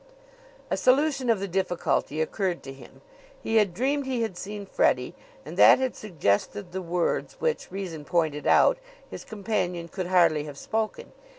A 0.71 0.77
solution 0.77 1.29
of 1.29 1.39
the 1.39 1.47
difficulty 1.47 2.21
occurred 2.21 2.63
to 2.63 2.73
him: 2.73 3.01
he 3.39 3.57
had 3.57 3.71
dreamed 3.71 4.07
he 4.07 4.23
had 4.23 4.35
seen 4.35 4.65
Freddie 4.65 5.13
and 5.45 5.57
that 5.57 5.77
had 5.77 5.95
suggested 5.95 6.71
the 6.71 6.81
words 6.81 7.35
which, 7.37 7.69
reason 7.71 8.03
pointed 8.03 8.47
out, 8.47 8.79
his 9.11 9.23
companion 9.23 9.87
could 9.87 10.07
hardly 10.07 10.45
have 10.45 10.57
spoken. 10.57 11.11